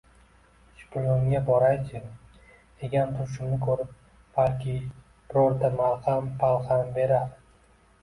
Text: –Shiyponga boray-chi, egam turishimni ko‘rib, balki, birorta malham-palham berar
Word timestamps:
–Shiyponga 0.77 1.41
boray-chi, 1.49 2.01
egam 2.89 3.13
turishimni 3.19 3.61
ko‘rib, 3.69 3.95
balki, 4.41 4.77
birorta 5.21 5.75
malham-palham 5.81 6.95
berar 7.01 7.35